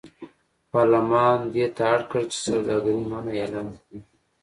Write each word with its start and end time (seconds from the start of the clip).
پارلمان 0.71 1.39
دې 1.53 1.65
ته 1.75 1.83
اړ 1.93 1.99
کړ 2.11 2.21
چې 2.31 2.37
سوداګري 2.47 2.97
منع 3.11 3.33
اعلان 3.41 3.67
کړي. 3.81 3.99